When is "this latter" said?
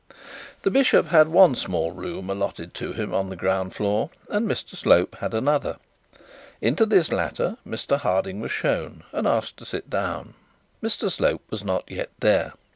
6.87-7.57